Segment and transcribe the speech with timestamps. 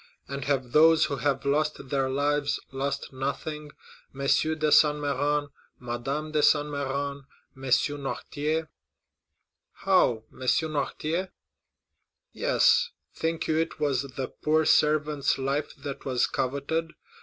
[0.27, 4.17] And have those who have lost their lives lost nothing?—M.
[4.19, 4.27] de
[4.71, 7.61] Saint Méran, Madame de Saint Méran, M.
[8.01, 8.67] Noirtier——"
[9.73, 10.23] "How?
[10.33, 10.39] M.
[10.39, 11.29] Noirtier?"
[12.33, 15.71] "Yes; think you it was the poor servant's life
[16.03, 16.93] was coveted?